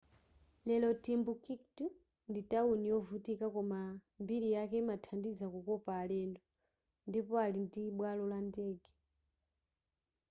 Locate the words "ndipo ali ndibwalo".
7.07-8.23